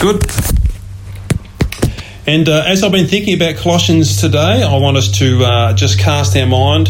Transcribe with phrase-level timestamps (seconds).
[0.00, 0.24] good.
[2.26, 5.98] And uh, as I've been thinking about Colossians today, I want us to uh, just
[5.98, 6.88] cast our mind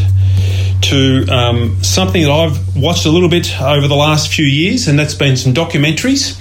[0.83, 4.97] to um, something that I've watched a little bit over the last few years, and
[4.97, 6.41] that's been some documentaries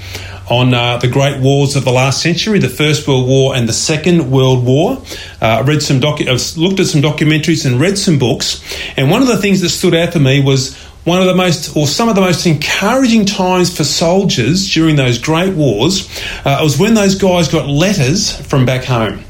[0.52, 3.74] on uh, the great wars of the last century, the First World War and the
[3.74, 5.01] Second World War.
[5.42, 8.63] Uh, I read some docu- I've looked at some documentaries and read some books,
[8.96, 10.78] and one of the things that stood out for me was
[11.10, 15.17] one of the most, or some of the most encouraging times for soldiers during those
[15.17, 16.07] great wars
[16.45, 19.25] uh, was when those guys got letters from back home.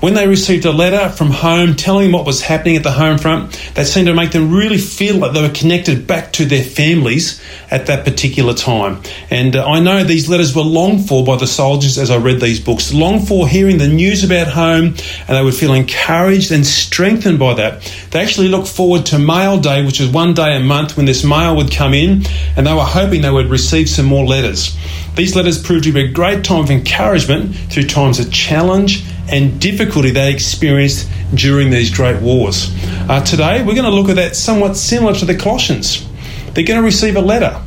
[0.00, 3.52] When they received a letter from home telling what was happening at the home front,
[3.74, 7.42] that seemed to make them really feel like they were connected back to their families
[7.70, 9.02] at that particular time.
[9.30, 12.40] And uh, I know these letters were longed for by the soldiers as I read
[12.40, 14.94] these books, longed for hearing the news about home,
[15.26, 17.82] and they would feel encouraged and strengthened by that.
[18.10, 21.24] They actually looked forward to mail day, which was one day a month when this
[21.24, 22.24] mail would come in,
[22.56, 24.76] and they were hoping they would receive some more letters.
[25.16, 29.60] These letters proved to be a great time of encouragement through times of challenge and
[29.60, 32.72] difficulty they experienced during these great wars.
[33.08, 36.08] Uh, today, we're going to look at that somewhat similar to the Colossians.
[36.54, 37.62] They're going to receive a letter,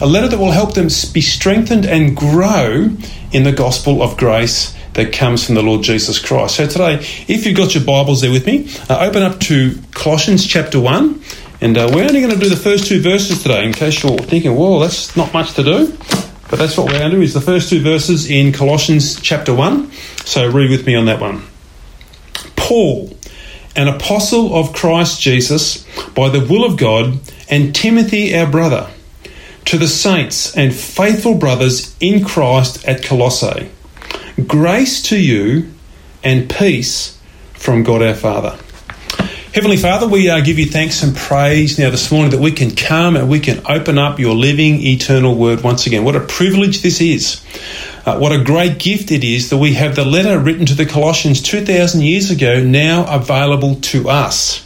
[0.00, 2.90] a letter that will help them be strengthened and grow
[3.32, 6.56] in the gospel of grace that comes from the Lord Jesus Christ.
[6.56, 6.94] So today,
[7.28, 11.22] if you've got your Bibles there with me, uh, open up to Colossians chapter 1.
[11.60, 14.18] And uh, we're only going to do the first two verses today, in case you're
[14.18, 15.96] thinking, whoa, that's not much to do.
[16.48, 19.54] But that's what we're going to do, is the first two verses in Colossians chapter
[19.54, 19.90] 1.
[20.26, 21.44] So read with me on that one.
[22.56, 23.16] Paul,
[23.76, 28.90] an apostle of Christ Jesus, by the will of God, and Timothy, our brother,
[29.66, 33.70] to the saints and faithful brothers in Christ at Colossae.
[34.48, 35.72] Grace to you
[36.24, 37.20] and peace
[37.54, 38.58] from God our Father.
[39.56, 42.76] Heavenly Father, we uh, give you thanks and praise now this morning that we can
[42.76, 46.04] come and we can open up your living, eternal word once again.
[46.04, 47.40] What a privilege this is.
[48.04, 50.84] Uh, what a great gift it is that we have the letter written to the
[50.84, 54.65] Colossians 2,000 years ago now available to us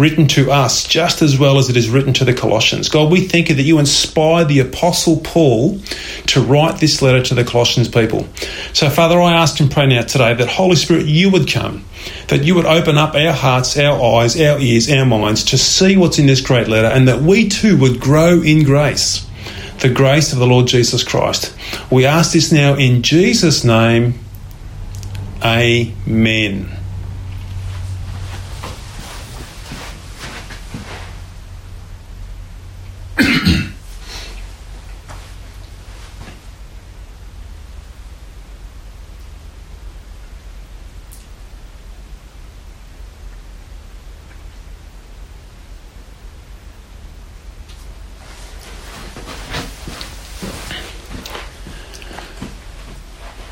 [0.00, 2.88] written to us just as well as it is written to the Colossians.
[2.88, 5.78] God, we thank you that you inspired the Apostle Paul
[6.28, 8.26] to write this letter to the Colossians people.
[8.72, 11.84] So, Father, I ask and pray now today that Holy Spirit, you would come,
[12.28, 15.98] that you would open up our hearts, our eyes, our ears, our minds to see
[15.98, 19.26] what's in this great letter, and that we too would grow in grace,
[19.80, 21.54] the grace of the Lord Jesus Christ.
[21.90, 24.18] We ask this now in Jesus' name.
[25.44, 26.79] Amen.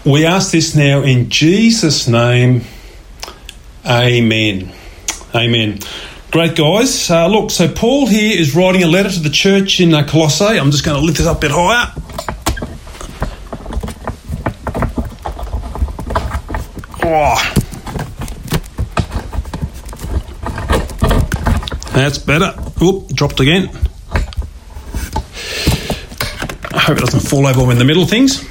[0.09, 2.63] We ask this now in Jesus' name.
[3.85, 4.73] Amen.
[5.35, 5.81] Amen.
[6.31, 7.11] Great, guys.
[7.11, 10.59] Uh, look, so Paul here is writing a letter to the church in uh, Colossae.
[10.59, 11.93] I'm just going to lift this up a bit higher.
[17.05, 17.37] Oh.
[21.93, 22.55] That's better.
[22.83, 23.69] Oop, dropped again.
[26.73, 28.48] I hope it doesn't fall over in the middle things.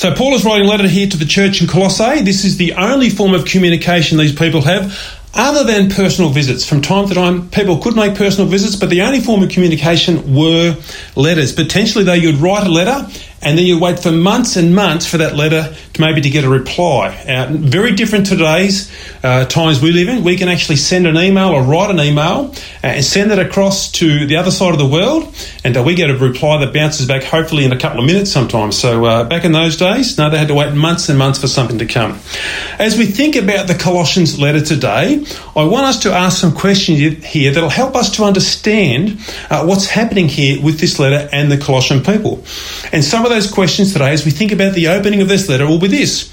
[0.00, 2.22] So Paul is writing a letter here to the church in Colossae.
[2.22, 4.98] This is the only form of communication these people have
[5.34, 6.66] other than personal visits.
[6.66, 10.34] From time to time, people could make personal visits, but the only form of communication
[10.34, 10.74] were
[11.16, 11.52] letters.
[11.52, 13.06] Potentially, though, you'd write a letter
[13.42, 16.44] and then you wait for months and months for that letter to maybe to get
[16.44, 17.08] a reply.
[17.26, 18.90] Uh, very different today's
[19.22, 20.24] uh, times we live in.
[20.24, 23.90] We can actually send an email or write an email uh, and send it across
[23.92, 25.34] to the other side of the world,
[25.64, 28.30] and uh, we get a reply that bounces back hopefully in a couple of minutes
[28.30, 28.78] sometimes.
[28.78, 31.48] So uh, back in those days, no, they had to wait months and months for
[31.48, 32.18] something to come.
[32.78, 35.24] As we think about the Colossians letter today,
[35.56, 39.20] I want us to ask some questions here that'll help us to understand
[39.50, 42.44] uh, what's happening here with this letter and the Colossian people.
[42.92, 45.48] And some of of those questions today as we think about the opening of this
[45.48, 46.30] letter will be this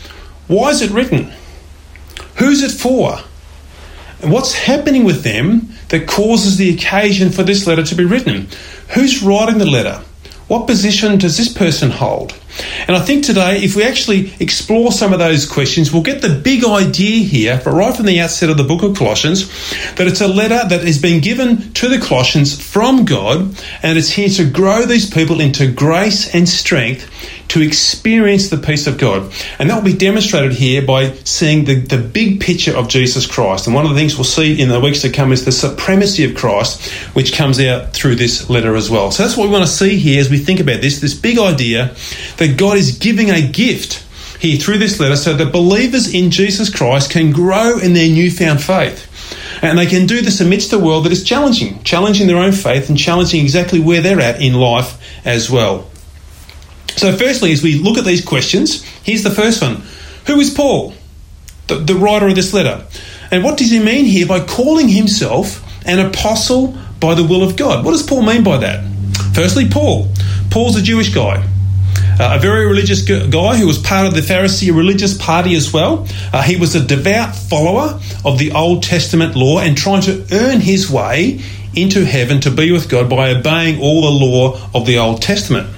[0.47, 1.31] Why is it written?
[2.35, 3.19] Who's it for?
[4.21, 8.47] And what's happening with them that causes the occasion for this letter to be written?
[8.89, 10.01] Who's writing the letter?
[10.47, 12.33] What position does this person hold?
[12.87, 16.29] And I think today, if we actually explore some of those questions, we'll get the
[16.29, 19.47] big idea here, but right from the outset of the book of Colossians,
[19.95, 24.09] that it's a letter that has been given to the Colossians from God, and it's
[24.09, 27.09] here to grow these people into grace and strength
[27.49, 29.31] to experience the peace of God.
[29.59, 33.67] And that will be demonstrated here by seeing the, the big picture of Jesus Christ.
[33.67, 36.23] And one of the things we'll see in the weeks to come is the supremacy
[36.25, 39.11] of Christ, which comes out through this letter as well.
[39.11, 41.39] So that's what we want to see here as we think about this this big
[41.39, 41.95] idea
[42.37, 44.03] that God is giving a gift
[44.39, 48.61] here through this letter so that believers in Jesus Christ can grow in their newfound
[48.61, 49.05] faith.
[49.61, 52.89] And they can do this amidst a world that is challenging, challenging their own faith
[52.89, 55.89] and challenging exactly where they're at in life as well.
[56.97, 59.83] So, firstly, as we look at these questions, here's the first one
[60.25, 60.93] Who is Paul,
[61.67, 62.85] the, the writer of this letter?
[63.31, 67.55] And what does he mean here by calling himself an apostle by the will of
[67.55, 67.85] God?
[67.85, 68.83] What does Paul mean by that?
[69.33, 70.07] Firstly, Paul.
[70.49, 71.47] Paul's a Jewish guy.
[72.19, 76.07] Uh, a very religious guy who was part of the Pharisee religious party as well.
[76.33, 80.61] Uh, he was a devout follower of the Old Testament law and trying to earn
[80.61, 81.41] his way
[81.75, 85.76] into heaven to be with God by obeying all the law of the Old Testament.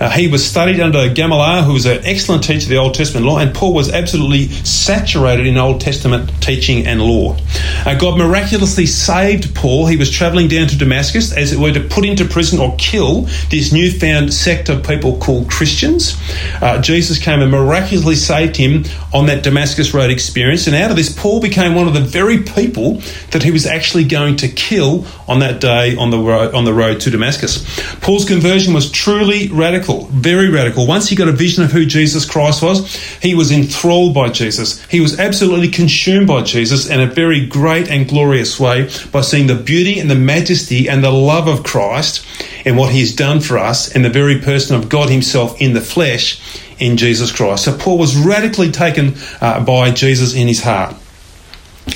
[0.00, 3.26] Uh, he was studied under Gamaliel, who was an excellent teacher of the Old Testament
[3.26, 7.36] law, and Paul was absolutely saturated in Old Testament teaching and law.
[7.84, 9.86] Uh, God miraculously saved Paul.
[9.86, 13.22] He was travelling down to Damascus, as it were, to put into prison or kill
[13.50, 16.20] this newfound sect of people called Christians.
[16.60, 20.96] Uh, Jesus came and miraculously saved him on that Damascus Road experience, and out of
[20.96, 25.06] this, Paul became one of the very people that he was actually going to kill
[25.28, 27.64] on that day on the road, on the road to Damascus.
[28.00, 30.86] Paul's conversion was truly radical, very radical.
[30.86, 34.84] Once he got a vision of who Jesus Christ was, he was enthralled by Jesus.
[34.86, 39.46] He was absolutely consumed by Jesus in a very great and glorious way by seeing
[39.46, 42.26] the beauty and the majesty and the love of Christ
[42.64, 45.80] and what he's done for us and the very person of God himself in the
[45.80, 46.40] flesh
[46.78, 47.64] in Jesus Christ.
[47.64, 50.94] So Paul was radically taken uh, by Jesus in his heart.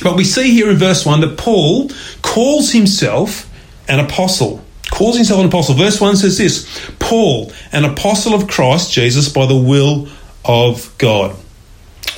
[0.02, 1.90] But we see here in verse 1 that Paul
[2.22, 3.50] calls himself
[3.88, 5.74] an apostle calls himself an apostle.
[5.74, 10.06] Verse 1 says this Paul, an apostle of Christ Jesus by the will
[10.44, 11.34] of God.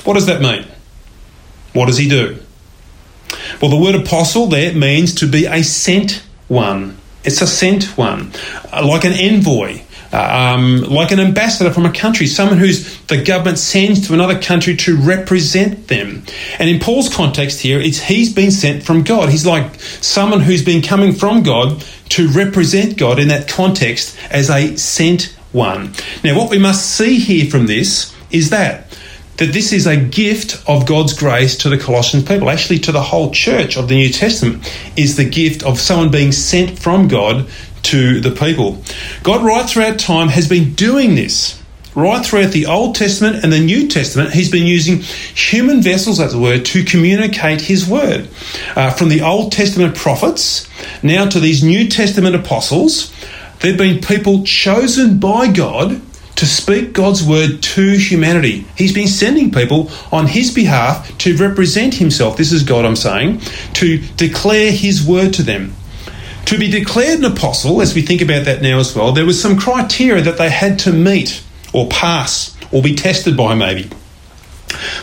[0.03, 0.67] What does that mean?
[1.73, 2.37] What does he do?
[3.59, 6.99] Well, the word apostle there means to be a sent one.
[7.23, 8.33] It's a sent one,
[8.71, 9.81] like an envoy,
[10.13, 14.75] um, like an ambassador from a country, someone who's the government sends to another country
[14.75, 16.23] to represent them.
[16.59, 19.29] And in Paul's context here, it's he's been sent from God.
[19.29, 24.51] He's like someone who's been coming from God to represent God in that context as
[24.51, 25.93] a sent one.
[26.23, 28.95] Now, what we must see here from this is that
[29.37, 33.01] that this is a gift of God's grace to the Colossian people, actually to the
[33.01, 37.49] whole church of the New Testament, is the gift of someone being sent from God
[37.83, 38.81] to the people.
[39.23, 41.59] God, right throughout time, has been doing this.
[41.95, 46.33] Right throughout the Old Testament and the New Testament, He's been using human vessels, as
[46.33, 48.29] it were, to communicate His word.
[48.75, 50.67] Uh, from the Old Testament prophets
[51.03, 53.13] now to these New Testament apostles,
[53.59, 56.01] they've been people chosen by God
[56.35, 58.65] to speak God's word to humanity.
[58.75, 62.37] He's been sending people on his behalf to represent himself.
[62.37, 63.41] This is God, I'm saying,
[63.75, 65.75] to declare his word to them.
[66.53, 69.41] To be declared an apostle, as we think about that now as well, there was
[69.41, 71.41] some criteria that they had to meet
[71.73, 73.89] or pass or be tested by, maybe.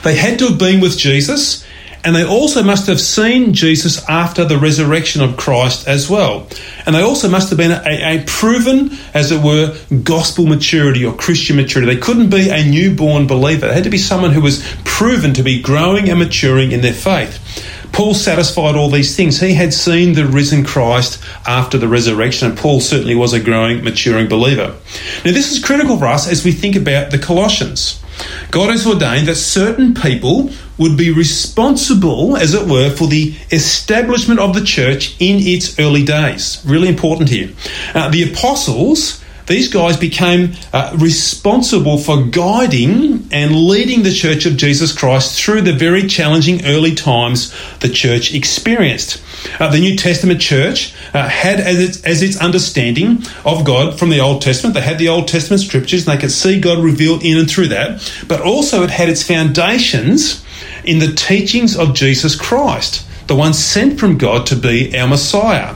[0.04, 1.66] They had to have been with Jesus,
[2.04, 6.46] and they also must have seen Jesus after the resurrection of Christ as well.
[6.86, 11.16] And they also must have been a, a, proven, as it were, gospel maturity or
[11.16, 11.92] Christian maturity.
[11.92, 13.66] They couldn't be a newborn believer.
[13.66, 16.94] They had to be someone who was proven to be growing and maturing in their
[16.94, 17.79] faith.
[17.92, 19.40] Paul satisfied all these things.
[19.40, 23.84] He had seen the risen Christ after the resurrection, and Paul certainly was a growing,
[23.84, 24.76] maturing believer.
[25.24, 28.02] Now, this is critical for us as we think about the Colossians.
[28.50, 34.40] God has ordained that certain people would be responsible, as it were, for the establishment
[34.40, 36.62] of the church in its early days.
[36.66, 37.50] Really important here.
[37.94, 39.19] Uh, the apostles
[39.50, 45.62] these guys became uh, responsible for guiding and leading the Church of Jesus Christ through
[45.62, 49.20] the very challenging early times the church experienced.
[49.58, 54.10] Uh, the New Testament church uh, had as its, as its understanding of God from
[54.10, 57.24] the Old Testament, they had the Old Testament scriptures and they could see God revealed
[57.24, 60.44] in and through that, but also it had its foundations
[60.84, 65.74] in the teachings of Jesus Christ, the one sent from God to be our Messiah.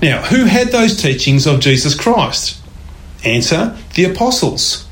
[0.00, 2.63] Now, who had those teachings of Jesus Christ?
[3.24, 4.86] Answer the apostles.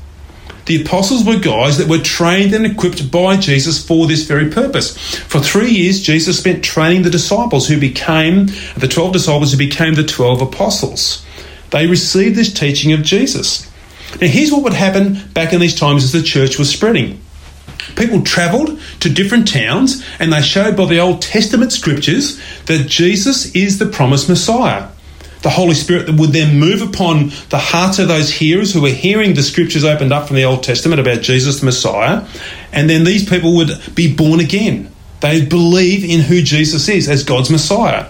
[0.65, 4.97] The apostles were guys that were trained and equipped by Jesus for this very purpose.
[4.97, 8.47] For three years, Jesus spent training the disciples who became
[8.77, 11.25] the 12 disciples who became the 12 apostles.
[11.71, 13.69] They received this teaching of Jesus.
[14.21, 17.19] Now, here's what would happen back in these times as the church was spreading.
[17.95, 23.53] People travelled to different towns and they showed by the Old Testament scriptures that Jesus
[23.53, 24.87] is the promised Messiah
[25.43, 28.89] the Holy Spirit that would then move upon the hearts of those hearers who were
[28.89, 32.25] hearing the scriptures opened up from the Old Testament about Jesus the Messiah.
[32.71, 34.89] And then these people would be born again.
[35.19, 38.09] They believe in who Jesus is as God's Messiah.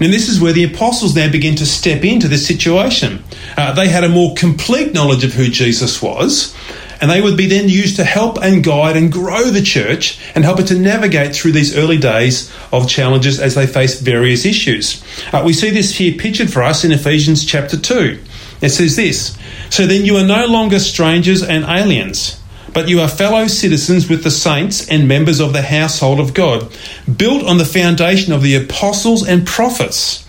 [0.00, 3.24] Now, this is where the apostles now begin to step into this situation.
[3.56, 6.54] Uh, they had a more complete knowledge of who Jesus was,
[7.00, 10.44] And they would be then used to help and guide and grow the church and
[10.44, 15.04] help it to navigate through these early days of challenges as they face various issues.
[15.32, 18.18] Uh, we see this here pictured for us in Ephesians chapter 2.
[18.60, 19.38] It says this
[19.70, 22.40] So then you are no longer strangers and aliens,
[22.74, 26.70] but you are fellow citizens with the saints and members of the household of God,
[27.16, 30.27] built on the foundation of the apostles and prophets.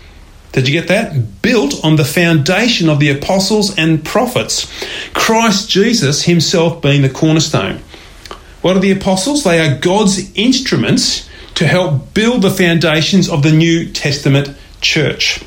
[0.52, 1.42] Did you get that?
[1.42, 4.72] Built on the foundation of the apostles and prophets,
[5.14, 7.82] Christ Jesus himself being the cornerstone.
[8.62, 9.44] What are the apostles?
[9.44, 15.44] They are God's instruments to help build the foundations of the New Testament church.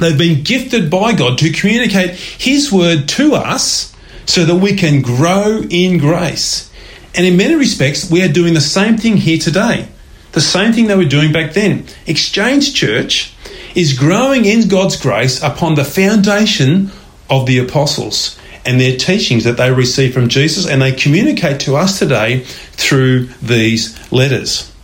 [0.00, 3.94] They've been gifted by God to communicate His word to us
[4.26, 6.70] so that we can grow in grace.
[7.14, 9.88] And in many respects, we are doing the same thing here today.
[10.32, 11.86] The same thing they were doing back then.
[12.06, 13.34] Exchange Church
[13.78, 16.90] is growing in God's grace upon the foundation
[17.30, 21.76] of the apostles and their teachings that they receive from Jesus, and they communicate to
[21.76, 22.40] us today
[22.72, 24.74] through these letters.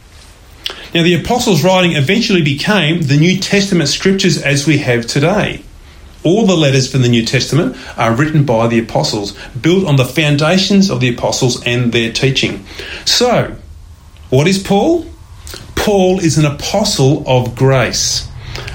[0.94, 5.64] Now, the apostles' writing eventually became the New Testament scriptures as we have today.
[6.22, 10.04] All the letters from the New Testament are written by the apostles, built on the
[10.04, 12.64] foundations of the apostles and their teaching.
[13.04, 13.56] So,
[14.30, 15.06] what is Paul?
[15.74, 18.28] Paul is an apostle of grace,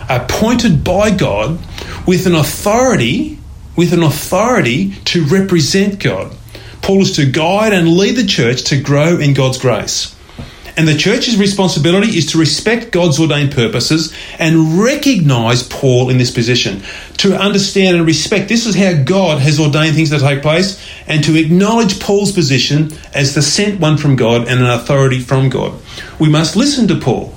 [0.09, 1.59] appointed by God
[2.07, 3.39] with an authority,
[3.75, 6.35] with an authority to represent God.
[6.81, 10.15] Paul is to guide and lead the church to grow in God's grace.
[10.75, 16.31] And the church's responsibility is to respect God's ordained purposes and recognize Paul in this
[16.31, 16.83] position,
[17.17, 21.21] to understand and respect this is how God has ordained things to take place, and
[21.25, 25.77] to acknowledge Paul's position as the sent one from God and an authority from God.
[26.17, 27.33] We must listen to Paul.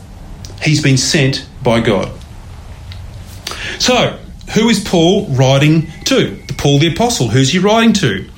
[0.62, 2.12] He's been sent by God.
[3.82, 4.16] So,
[4.54, 6.40] who is Paul writing to?
[6.56, 7.26] Paul the Apostle.
[7.30, 8.30] Who's he writing to?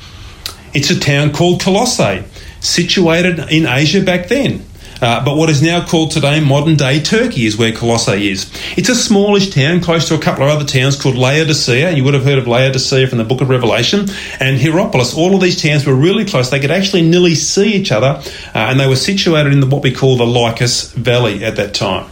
[0.73, 2.25] It's a town called Colossae,
[2.61, 4.65] situated in Asia back then.
[5.05, 8.51] Uh, but what is now called today modern day Turkey is where Colossae is.
[8.75, 11.91] It's a smallish town close to a couple of other towns called Laodicea.
[11.91, 14.07] You would have heard of Laodicea from the book of Revelation
[14.41, 15.15] and Hierapolis.
[15.15, 16.49] All of these towns were really close.
[16.49, 19.83] They could actually nearly see each other uh, and they were situated in the, what
[19.83, 22.11] we call the Lycus Valley at that time.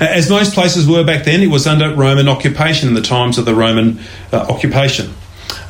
[0.00, 3.38] Uh, as most places were back then, it was under Roman occupation in the times
[3.38, 4.00] of the Roman
[4.32, 5.14] uh, occupation.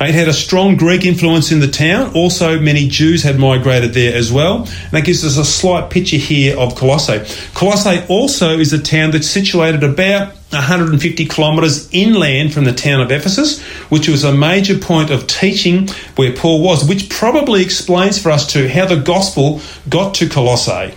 [0.01, 2.13] It had a strong Greek influence in the town.
[2.13, 4.63] Also, many Jews had migrated there as well.
[4.63, 7.23] And that gives us a slight picture here of Colossae.
[7.53, 13.11] Colossae also is a town that's situated about 150 kilometres inland from the town of
[13.11, 18.31] Ephesus, which was a major point of teaching where Paul was, which probably explains for
[18.31, 20.93] us too how the gospel got to Colossae.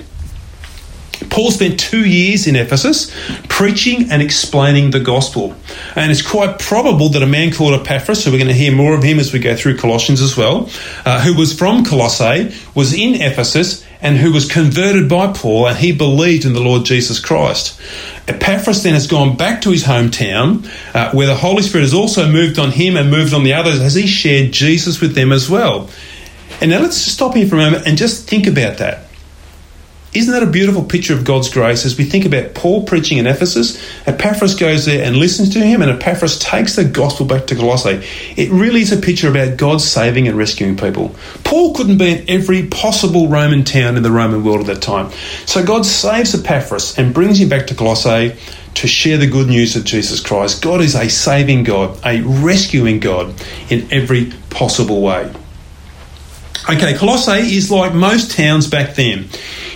[1.30, 3.12] Paul spent two years in Ephesus
[3.48, 5.54] preaching and explaining the gospel.
[5.94, 8.94] And it's quite probable that a man called Epaphras, who we're going to hear more
[8.94, 10.70] of him as we go through Colossians as well,
[11.04, 15.76] uh, who was from Colossae, was in Ephesus and who was converted by Paul and
[15.76, 17.80] he believed in the Lord Jesus Christ.
[18.28, 22.30] Epaphras then has gone back to his hometown uh, where the Holy Spirit has also
[22.30, 25.50] moved on him and moved on the others as he shared Jesus with them as
[25.50, 25.90] well.
[26.60, 29.07] And now let's stop here for a moment and just think about that.
[30.14, 33.26] Isn't that a beautiful picture of God's grace as we think about Paul preaching in
[33.26, 33.78] Ephesus?
[34.06, 38.02] Epaphras goes there and listens to him, and Epaphras takes the gospel back to Colossae.
[38.34, 41.14] It really is a picture about God saving and rescuing people.
[41.44, 45.10] Paul couldn't be in every possible Roman town in the Roman world at that time.
[45.44, 48.34] So God saves Epaphras and brings him back to Colossae
[48.74, 50.62] to share the good news of Jesus Christ.
[50.62, 53.34] God is a saving God, a rescuing God
[53.68, 55.30] in every possible way.
[56.70, 59.28] Okay, Colossae is like most towns back then.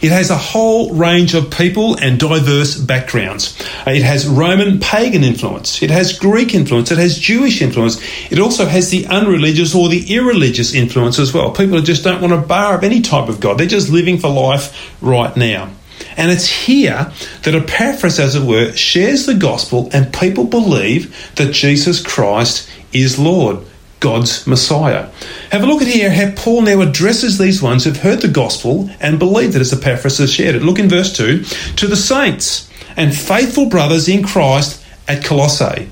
[0.03, 3.57] It has a whole range of people and diverse backgrounds.
[3.87, 5.81] Uh, it has Roman pagan influence.
[5.81, 6.91] It has Greek influence.
[6.91, 8.03] It has Jewish influence.
[8.29, 11.53] It also has the unreligious or the irreligious influence as well.
[11.53, 13.59] People who just don't want a bar of any type of God.
[13.59, 15.71] They're just living for life right now.
[16.17, 17.13] And it's here
[17.45, 23.21] that Epaphras, as it were, shares the gospel and people believe that Jesus Christ is
[23.21, 23.65] Lord.
[24.03, 25.09] God's Messiah.
[25.53, 28.91] Have a look at here how Paul now addresses these ones who've heard the gospel
[29.01, 30.63] and believed it as Epaphras has shared it.
[30.63, 31.45] Look in verse 2
[31.77, 35.89] to the saints and faithful brothers in Christ at Colossae.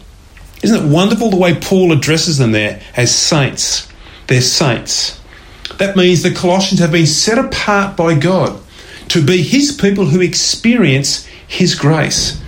[0.62, 3.88] Isn't it wonderful the way Paul addresses them there as saints?
[4.26, 5.18] They're saints.
[5.78, 8.60] That means the Colossians have been set apart by God
[9.08, 12.42] to be his people who experience his grace.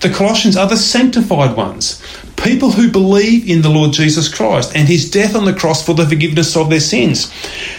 [0.00, 2.00] The Colossians are the sanctified ones,
[2.36, 5.92] people who believe in the Lord Jesus Christ and his death on the cross for
[5.92, 7.32] the forgiveness of their sins.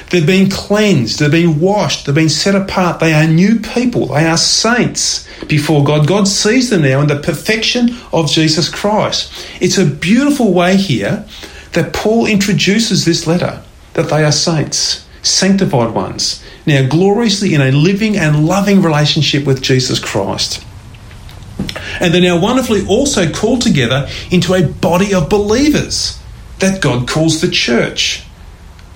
[0.10, 3.00] They've been cleansed, they've been washed, they've been set apart.
[3.00, 6.08] They are new people, they are saints before God.
[6.08, 9.32] God sees them now in the perfection of Jesus Christ.
[9.62, 11.26] It's a beautiful way here
[11.72, 17.72] that Paul introduces this letter that they are saints, sanctified ones, now gloriously in a
[17.72, 20.66] living and loving relationship with Jesus Christ.
[22.00, 26.20] And they're now wonderfully also called together into a body of believers
[26.60, 28.24] that God calls the church.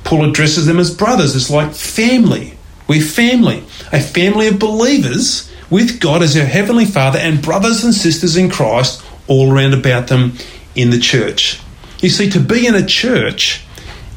[0.04, 2.58] Paul addresses them as brothers, it's like family.
[2.88, 7.94] We're family, a family of believers with God as our Heavenly Father and brothers and
[7.94, 10.34] sisters in Christ all around about them
[10.76, 11.62] in the church.
[12.02, 13.66] You see, to be in a church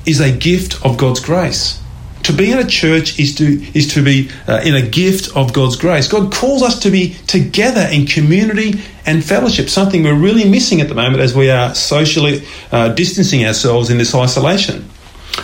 [0.04, 1.80] is a gift of God's grace.
[2.26, 5.52] To be in a church is to is to be uh, in a gift of
[5.52, 6.08] God's grace.
[6.08, 10.88] God calls us to be together in community and fellowship, something we're really missing at
[10.88, 14.90] the moment as we are socially uh, distancing ourselves in this isolation.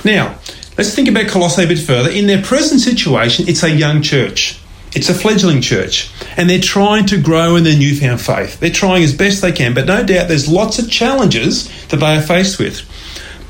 [0.04, 0.36] Now,
[0.76, 2.10] let's think about Colossae a bit further.
[2.10, 4.58] In their present situation, it's a young church.
[4.92, 8.58] It's a fledgling church, and they're trying to grow in their newfound faith.
[8.58, 12.16] They're trying as best they can, but no doubt there's lots of challenges that they
[12.16, 12.82] are faced with.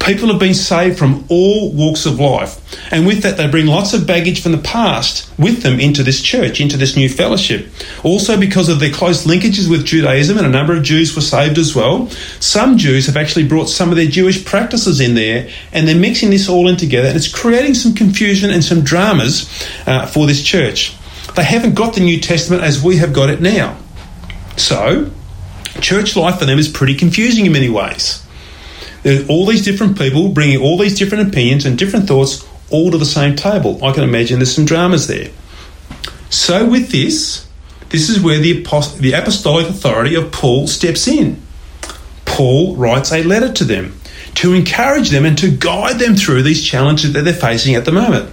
[0.05, 2.59] People have been saved from all walks of life.
[2.93, 6.21] And with that, they bring lots of baggage from the past with them into this
[6.21, 7.69] church, into this new fellowship.
[8.03, 11.57] Also, because of their close linkages with Judaism, and a number of Jews were saved
[11.57, 12.09] as well,
[12.41, 16.31] some Jews have actually brought some of their Jewish practices in there, and they're mixing
[16.31, 19.49] this all in together, and it's creating some confusion and some dramas
[19.87, 20.97] uh, for this church.
[21.37, 23.79] They haven't got the New Testament as we have got it now.
[24.57, 25.13] So,
[25.81, 28.27] church life for them is pretty confusing in many ways.
[29.29, 33.05] All these different people bringing all these different opinions and different thoughts all to the
[33.05, 33.85] same table.
[33.85, 35.31] I can imagine there's some dramas there.
[36.31, 37.47] So, with this,
[37.91, 41.43] this is where the, apost- the apostolic authority of Paul steps in.
[42.25, 44.01] Paul writes a letter to them
[44.37, 47.93] to encourage them and to guide them through these challenges that they're facing at the
[47.93, 48.31] moment.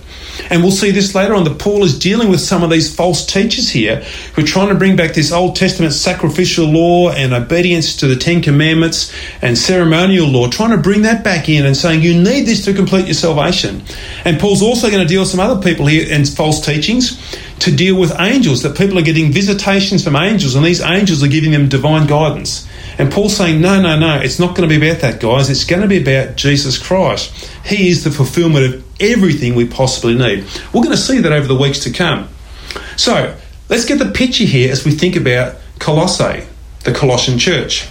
[0.50, 3.25] And we'll see this later on that Paul is dealing with some of these false
[3.25, 3.98] teachers here
[4.34, 8.15] who are trying to bring back this Old Testament sacrificial law and obedience to the
[8.15, 12.46] Ten Commandments and ceremonial law, trying to bring that back in and saying you need
[12.46, 13.84] this to complete your salvation.
[14.25, 17.17] And Paul's also going to deal with some other people here and false teachings
[17.60, 21.28] to deal with angels, that people are getting visitations from angels and these angels are
[21.28, 22.67] giving them divine guidance.
[22.97, 25.49] And Paul's saying, no, no, no, it's not going to be about that, guys.
[25.49, 27.49] It's going to be about Jesus Christ.
[27.65, 30.45] He is the fulfillment of everything we possibly need.
[30.73, 32.29] We're going to see that over the weeks to come.
[32.97, 33.35] So
[33.69, 36.45] let's get the picture here as we think about Colossae,
[36.83, 37.88] the Colossian church.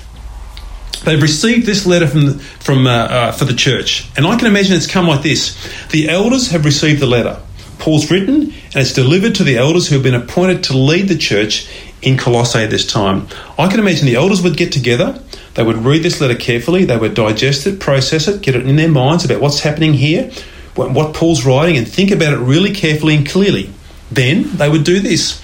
[1.05, 4.77] They've received this letter from, from uh, uh, for the church, and I can imagine
[4.77, 5.57] it's come like this:
[5.91, 7.41] the elders have received the letter.
[7.79, 11.17] Paul's written, and it's delivered to the elders who have been appointed to lead the
[11.17, 11.69] church
[12.03, 13.29] in Colossae this time.
[13.59, 15.23] I can imagine the elders would get together,
[15.55, 18.77] they would read this letter carefully, they would digest it, process it, get it in
[18.77, 20.31] their minds about what's happening here,
[20.79, 23.71] what Paul's writing, and think about it really carefully and clearly.
[24.11, 25.43] Then they would do this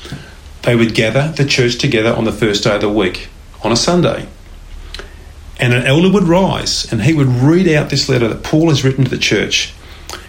[0.64, 3.29] they would gather the church together on the first day of the week,
[3.62, 4.27] on a Sunday.
[5.61, 8.83] And an elder would rise and he would read out this letter that Paul has
[8.83, 9.75] written to the church.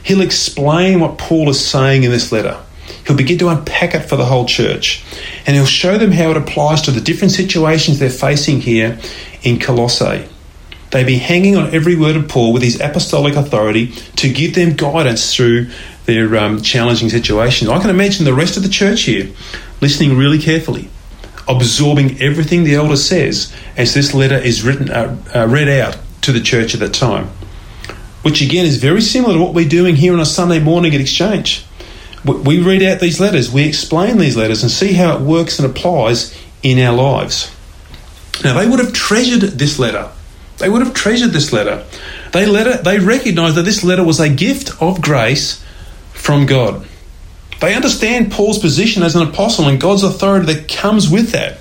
[0.03, 2.61] He'll explain what Paul is saying in this letter.
[3.07, 5.03] He'll begin to unpack it for the whole church.
[5.47, 8.99] And he'll show them how it applies to the different situations they're facing here
[9.41, 10.27] in Colossae.
[10.95, 14.77] They be hanging on every word of Paul with his apostolic authority to give them
[14.77, 15.69] guidance through
[16.05, 17.69] their um, challenging situations.
[17.69, 19.29] I can imagine the rest of the church here
[19.81, 20.87] listening really carefully,
[21.49, 26.31] absorbing everything the elder says as this letter is written, uh, uh, read out to
[26.31, 27.25] the church at that time.
[28.21, 31.01] Which again is very similar to what we're doing here on a Sunday morning at
[31.01, 31.65] Exchange
[32.23, 35.69] we read out these letters, we explain these letters, and see how it works and
[35.69, 37.53] applies in our lives.
[38.43, 40.09] Now, they would have treasured this letter.
[40.57, 41.85] They would have treasured this letter.
[42.31, 45.63] They, letter, they recognized that this letter was a gift of grace
[46.13, 46.87] from God.
[47.61, 51.59] They understand Paul's position as an apostle and God's authority that comes with that.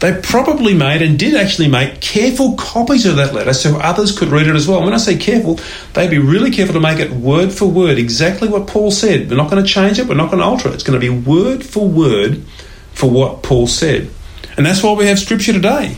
[0.00, 4.28] They probably made and did actually make careful copies of that letter so others could
[4.28, 4.82] read it as well.
[4.82, 5.58] when I say careful,
[5.94, 9.30] they'd be really careful to make it word for word exactly what Paul said.
[9.30, 10.74] We're not going to change it, we're not going to alter it.
[10.74, 12.44] It's going to be word for word
[12.92, 14.10] for what Paul said.
[14.56, 15.96] And that's why we have scripture today,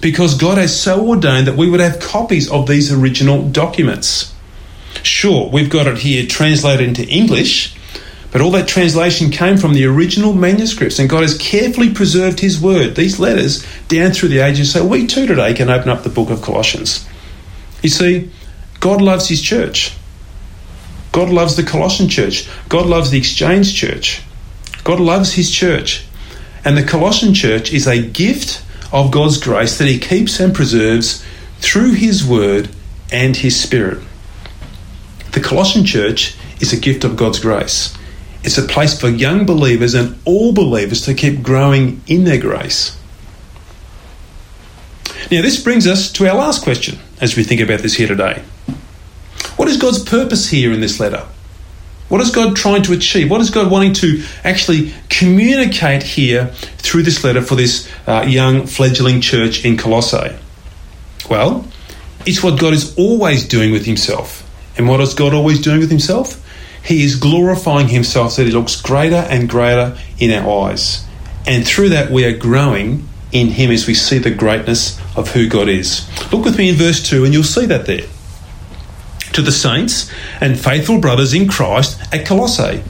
[0.00, 4.34] because God has so ordained that we would have copies of these original documents.
[5.02, 7.76] Sure, we've got it here translated into English
[8.30, 12.60] but all that translation came from the original manuscripts, and God has carefully preserved His
[12.60, 16.10] word, these letters, down through the ages, so we too today can open up the
[16.10, 17.08] book of Colossians.
[17.82, 18.30] You see,
[18.80, 19.96] God loves His church.
[21.12, 22.46] God loves the Colossian church.
[22.68, 24.22] God loves the Exchange church.
[24.84, 26.04] God loves His church.
[26.66, 31.24] And the Colossian church is a gift of God's grace that He keeps and preserves
[31.58, 32.70] through His word
[33.10, 34.02] and His Spirit.
[35.32, 37.96] The Colossian church is a gift of God's grace.
[38.42, 42.98] It's a place for young believers and all believers to keep growing in their grace.
[45.30, 48.42] Now, this brings us to our last question as we think about this here today.
[49.56, 51.26] What is God's purpose here in this letter?
[52.08, 53.30] What is God trying to achieve?
[53.30, 56.46] What is God wanting to actually communicate here
[56.78, 60.34] through this letter for this uh, young fledgling church in Colossae?
[61.28, 61.66] Well,
[62.24, 64.44] it's what God is always doing with himself.
[64.78, 66.44] And what is God always doing with himself?
[66.82, 71.04] He is glorifying himself so that he looks greater and greater in our eyes.
[71.46, 75.48] And through that, we are growing in him as we see the greatness of who
[75.48, 76.08] God is.
[76.32, 78.06] Look with me in verse 2, and you'll see that there
[79.38, 82.82] to the saints and faithful brothers in Christ at Colossae.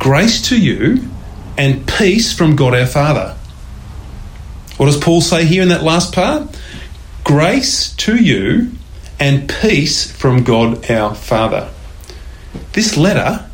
[0.00, 1.08] Grace to you
[1.56, 3.36] and peace from God our Father.
[4.76, 6.58] What does Paul say here in that last part?
[7.22, 8.72] Grace to you
[9.20, 11.70] and peace from God our Father.
[12.72, 13.48] This letter,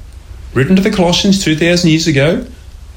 [0.54, 2.46] written to the Colossians 2,000 years ago,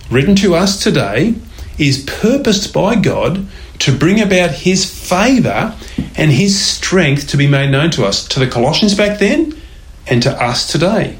[0.09, 1.35] written to us today,
[1.77, 3.45] is purposed by God
[3.79, 5.75] to bring about his favour
[6.15, 9.59] and his strength to be made known to us, to the Colossians back then
[10.07, 11.17] and to us today.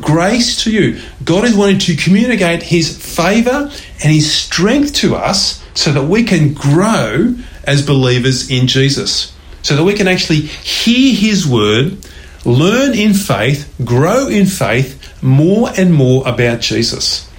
[0.00, 1.00] Grace to you.
[1.24, 3.70] God is wanting to communicate his favour
[4.02, 9.34] and his strength to us so that we can grow as believers in Jesus.
[9.62, 11.98] So that we can actually hear his word,
[12.44, 17.30] learn in faith, grow in faith more and more about Jesus.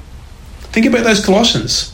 [0.72, 1.93] Think about those Colossians.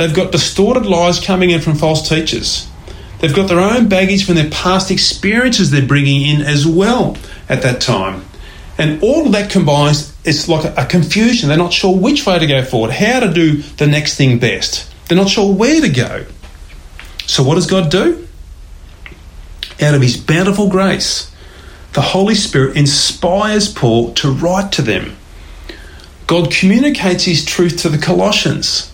[0.00, 2.66] They've got distorted lies coming in from false teachers.
[3.18, 7.18] They've got their own baggage from their past experiences they're bringing in as well
[7.50, 8.24] at that time.
[8.78, 11.50] And all of that combines, it's like a, confusion.
[11.50, 14.90] They're not sure which way to go forward, how to do the next thing best.
[15.06, 16.24] They're not sure where to go.
[17.26, 18.26] So, what does God do?
[19.82, 21.30] Out of His bountiful grace,
[21.92, 25.18] the Holy Spirit inspires Paul to write to them.
[26.26, 28.89] God communicates His truth to the Colossians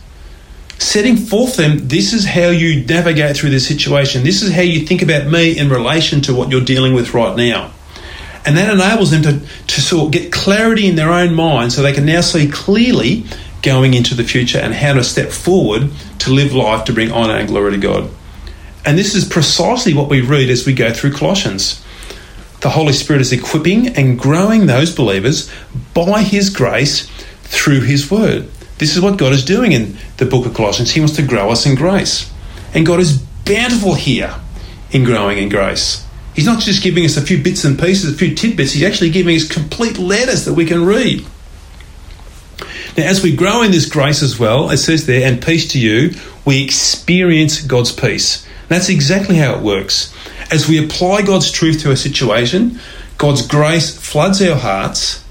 [0.78, 4.86] setting forth them this is how you navigate through this situation this is how you
[4.86, 7.72] think about me in relation to what you're dealing with right now
[8.46, 11.82] and that enables them to, to sort of get clarity in their own mind so
[11.82, 13.24] they can now see clearly
[13.60, 17.34] going into the future and how to step forward to live life to bring honour
[17.34, 18.08] and glory to God.
[18.84, 21.84] And this is precisely what we read as we go through Colossians.
[22.60, 25.50] The Holy Spirit is equipping and growing those believers
[25.92, 27.08] by His grace
[27.42, 28.48] through His Word.
[28.78, 30.90] This is what God is doing in the book of Colossians.
[30.90, 32.30] He wants to grow us in grace.
[32.74, 34.34] And God is bountiful here
[34.90, 36.06] in growing in grace.
[36.34, 39.10] He's not just giving us a few bits and pieces, a few tidbits, He's actually
[39.10, 41.24] giving us complete letters that we can read.
[42.96, 45.80] Now, as we grow in this grace as well, it says there, and peace to
[45.80, 46.12] you,
[46.44, 48.46] we experience God's peace.
[48.68, 50.14] That's exactly how it works.
[50.50, 52.80] As we apply God's truth to a situation,
[53.18, 55.24] God's grace floods our hearts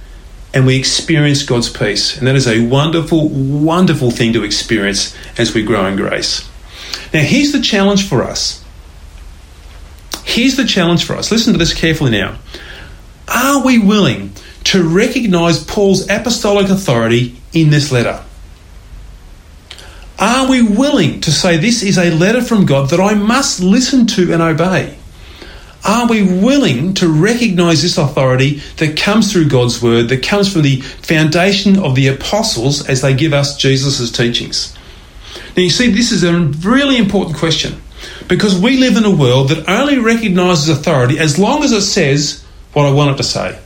[0.55, 2.17] and we experience God's peace.
[2.17, 6.49] And that is a wonderful, wonderful thing to experience as we grow in grace.
[7.13, 8.63] Now, here's the challenge for us.
[10.23, 11.29] Here's the challenge for us.
[11.29, 12.39] Listen to this carefully now.
[13.27, 14.31] Are we willing
[14.65, 18.23] to recognize Paul's apostolic authority in this letter?
[20.17, 24.07] Are we willing to say this is a letter from God that I must listen
[24.07, 24.97] to and obey?
[25.85, 30.63] Are we willing to recognize this authority that comes through God's word, that comes from
[30.63, 34.75] the foundation of the apostles as they give us Jesus' teachings?
[35.55, 37.81] Now, you see, this is a really important question
[38.27, 42.43] because we live in a world that only recognizes authority as long as it says
[42.73, 43.59] what I want it to say.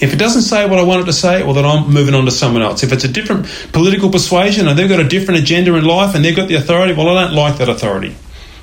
[0.00, 2.26] If it doesn't say what I want it to say, well, then I'm moving on
[2.26, 2.84] to someone else.
[2.84, 6.24] If it's a different political persuasion and they've got a different agenda in life and
[6.24, 8.14] they've got the authority, well, I don't like that authority.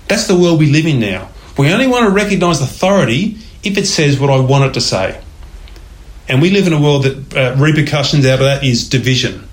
[0.07, 1.29] That's the world we live in now.
[1.57, 5.21] We only want to recognise authority if it says what I want it to say.
[6.27, 9.47] And we live in a world that uh, repercussions out of that is division.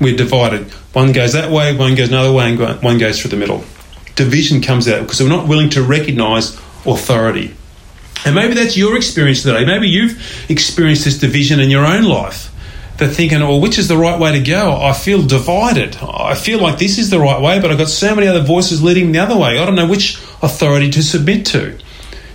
[0.00, 0.70] We're divided.
[0.92, 3.64] One goes that way, one goes another way, and one goes through the middle.
[4.14, 6.54] Division comes out because we're not willing to recognise
[6.86, 7.54] authority.
[8.24, 9.64] And maybe that's your experience today.
[9.64, 12.52] Maybe you've experienced this division in your own life.
[12.98, 14.76] They're thinking, well, which is the right way to go?
[14.76, 15.96] I feel divided.
[16.02, 18.82] I feel like this is the right way, but I've got so many other voices
[18.82, 19.58] leading the other way.
[19.58, 21.78] I don't know which authority to submit to.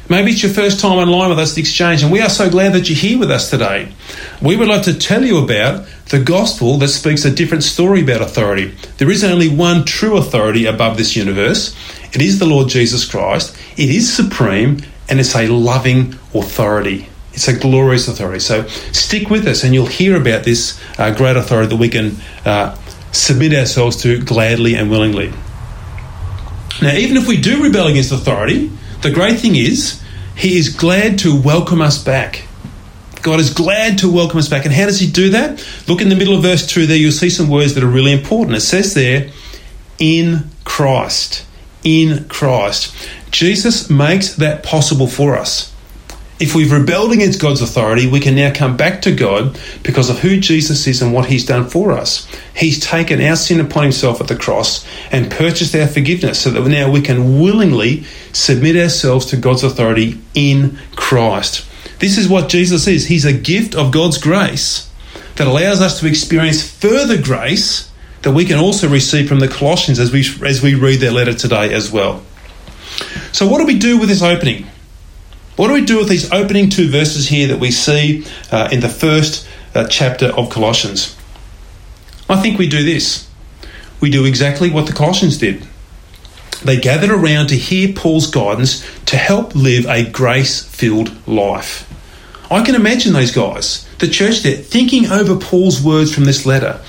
[0.10, 2.74] Maybe it's your first time online with us at Exchange, and we are so glad
[2.74, 3.92] that you're here with us today.
[4.42, 8.22] We would like to tell you about the gospel that speaks a different story about
[8.22, 8.74] authority.
[8.98, 11.76] There is only one true authority above this universe.
[12.14, 13.58] It is the Lord Jesus Christ.
[13.78, 17.10] It is supreme, and it's a loving authority.
[17.34, 18.40] It's a glorious authority.
[18.40, 22.18] So stick with us, and you'll hear about this uh, great authority that we can
[22.46, 22.78] uh,
[23.12, 25.34] submit ourselves to gladly and willingly.
[26.82, 30.02] Now, even if we do rebel against authority, the great thing is,
[30.36, 32.46] He is glad to welcome us back.
[33.24, 34.66] God is glad to welcome us back.
[34.66, 35.66] And how does He do that?
[35.88, 38.12] Look in the middle of verse 2 there, you'll see some words that are really
[38.12, 38.58] important.
[38.58, 39.32] It says there,
[39.98, 41.46] in Christ.
[41.84, 42.96] In Christ.
[43.32, 45.73] Jesus makes that possible for us.
[46.40, 50.20] If we've rebelled against God's authority, we can now come back to God because of
[50.20, 52.28] who Jesus is and what he's done for us.
[52.56, 56.68] He's taken our sin upon himself at the cross and purchased our forgiveness so that
[56.68, 61.68] now we can willingly submit ourselves to God's authority in Christ.
[62.00, 63.08] This is what Jesus is.
[63.08, 64.92] He's a gift of God's grace
[65.36, 67.90] that allows us to experience further grace
[68.24, 71.34] that we can also receive from the Colossians as we as we read their letter
[71.34, 72.24] today as well.
[73.32, 74.68] So what do we do with this opening?
[75.56, 78.80] What do we do with these opening two verses here that we see uh, in
[78.80, 81.16] the first uh, chapter of Colossians?
[82.28, 83.30] I think we do this.
[84.02, 85.68] We do exactly what the Colossians did.
[86.64, 91.90] They gathered around to hear Paul's guidance to help live a grace filled life.
[92.50, 96.82] I can imagine those guys, the church there, thinking over Paul's words from this letter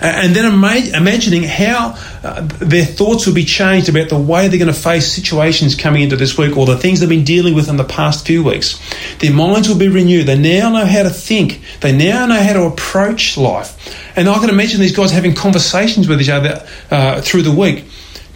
[0.00, 4.72] and then imagining how uh, their thoughts will be changed about the way they're going
[4.72, 7.76] to face situations coming into this week or the things they've been dealing with in
[7.76, 8.80] the past few weeks.
[9.18, 10.26] Their minds will be renewed.
[10.26, 11.60] They now know how to think.
[11.80, 13.76] They now know how to approach life.
[14.16, 17.84] And I can imagine these guys having conversations with each other uh, through the week.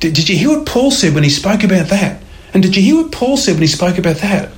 [0.00, 2.22] Did, did you hear what Paul said when he spoke about that?
[2.52, 4.52] And did you hear what Paul said when he spoke about that?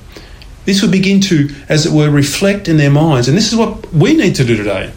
[0.65, 3.29] This would begin to, as it were, reflect in their minds.
[3.29, 4.91] And this is what we need to do today.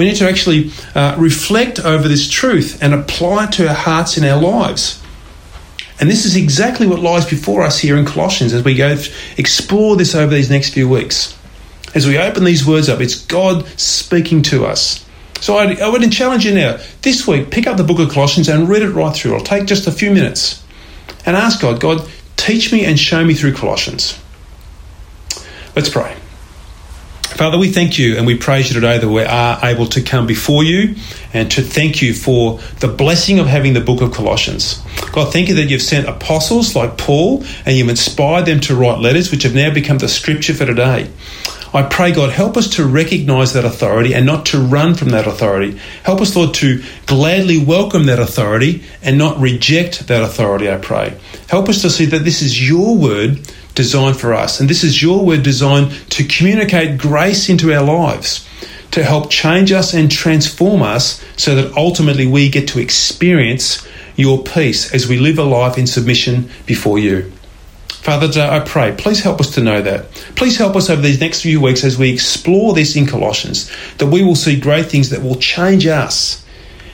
[0.00, 4.16] We need to actually uh, reflect over this truth and apply it to our hearts
[4.16, 4.98] and our lives.
[6.00, 8.96] And this is exactly what lies before us here in Colossians as we go
[9.36, 11.38] explore this over these next few weeks.
[11.94, 15.04] As we open these words up, it's God speaking to us.
[15.42, 18.48] So I, I would challenge you now, this week, pick up the book of Colossians
[18.48, 19.34] and read it right through.
[19.34, 20.64] It'll take just a few minutes.
[21.26, 22.08] And ask God, God,
[22.38, 24.18] teach me and show me through Colossians.
[25.76, 26.16] Let's pray.
[27.36, 30.26] Father, we thank you and we praise you today that we are able to come
[30.26, 30.94] before you
[31.32, 34.82] and to thank you for the blessing of having the book of Colossians.
[35.12, 38.98] God, thank you that you've sent apostles like Paul and you've inspired them to write
[38.98, 41.10] letters which have now become the scripture for today.
[41.72, 45.28] I pray, God, help us to recognize that authority and not to run from that
[45.28, 45.78] authority.
[46.02, 51.16] Help us, Lord, to gladly welcome that authority and not reject that authority, I pray.
[51.48, 53.40] Help us to see that this is your word
[53.76, 54.58] designed for us.
[54.58, 58.48] And this is your word designed to communicate grace into our lives,
[58.90, 64.42] to help change us and transform us so that ultimately we get to experience your
[64.42, 67.32] peace as we live a life in submission before you.
[68.02, 70.10] Father, I pray, please help us to know that.
[70.34, 74.06] Please help us over these next few weeks as we explore this in Colossians, that
[74.06, 76.44] we will see great things that will change us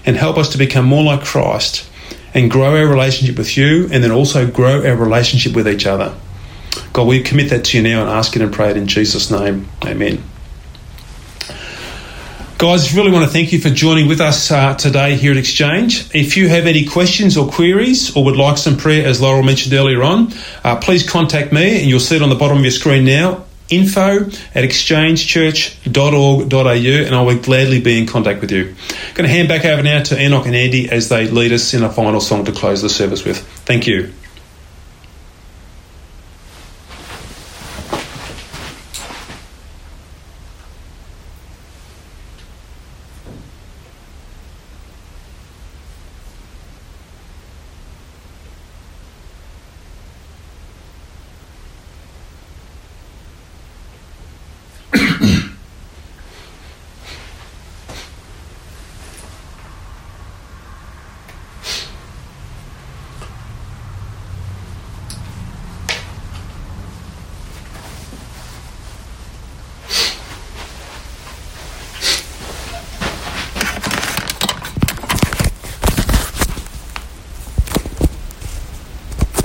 [0.05, 1.89] and help us to become more like Christ
[2.35, 6.13] and grow our relationship with you and then also grow our relationship with each other.
[6.93, 9.31] God, we commit that to you now and ask it and pray it in Jesus'
[9.31, 9.69] name.
[9.85, 10.23] Amen.
[12.59, 16.09] Guys, really want to thank you for joining with us uh, today here at Exchange.
[16.15, 19.75] If you have any questions or queries or would like some prayer, as Laurel mentioned
[19.75, 20.33] earlier on,
[20.65, 23.45] uh, please contact me and you'll see it on the bottom of your screen now
[23.69, 28.71] info at exchangechurch.org.au and I will gladly be in contact with you.
[28.71, 31.75] I'm going to hand back over now to Enoch and Andy as they lead us
[31.75, 33.39] in a final song to close the service with.
[33.39, 34.15] Thank you.